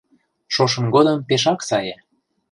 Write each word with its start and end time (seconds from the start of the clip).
Шошым 0.53 0.85
годым 0.95 1.17
пешак 1.27 1.59
сае 1.69 1.95